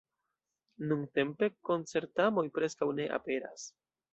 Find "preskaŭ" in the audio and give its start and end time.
2.59-2.91